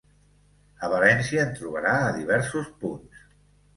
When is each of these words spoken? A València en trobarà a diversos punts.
A 0.87 0.87
València 0.93 1.43
en 1.43 1.53
trobarà 1.59 1.93
a 2.07 2.17
diversos 2.19 2.73
punts. 2.85 3.21